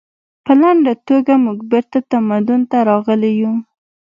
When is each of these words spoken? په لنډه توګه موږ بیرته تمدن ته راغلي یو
په 0.45 0.53
لنډه 0.61 0.93
توګه 1.07 1.33
موږ 1.45 1.59
بیرته 1.71 1.99
تمدن 2.11 2.61
ته 2.71 2.77
راغلي 2.89 3.31
یو 3.41 3.53